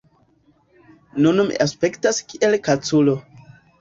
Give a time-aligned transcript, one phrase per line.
[1.25, 3.15] Nun mi aspektas kiel kaculo